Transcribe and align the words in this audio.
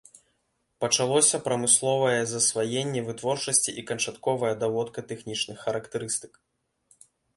Пачалося 0.83 1.37
прамысловая 1.47 2.21
засваенне 2.33 3.01
вытворчасці 3.09 3.71
і 3.83 3.83
канчатковая 3.91 4.51
даводка 4.65 4.99
тэхнічных 5.13 5.57
характарыстык. 5.67 6.33